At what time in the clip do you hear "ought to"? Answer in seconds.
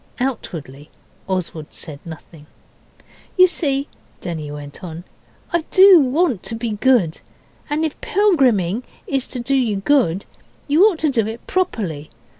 10.87-11.11